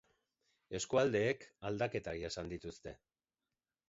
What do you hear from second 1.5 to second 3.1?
aldaketak jasan dituzte.